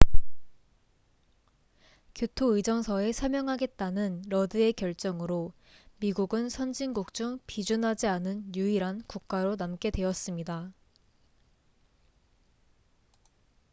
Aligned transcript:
교토의정서에 2.15 3.11
서명하겠다는 3.11 4.23
러드의 4.29 4.73
결정으로 4.73 5.53
미국은 5.99 6.49
선진국 6.49 7.13
중 7.13 7.37
비준하지 7.45 8.07
않은 8.07 8.55
유일한 8.55 9.03
국가로 9.05 9.57
남게 9.59 9.91
되었습니다 9.91 10.73